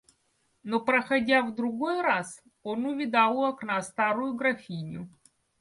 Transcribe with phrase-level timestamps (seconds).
[0.63, 5.07] Но проходя в другой раз, он увидал у окна старую графиню.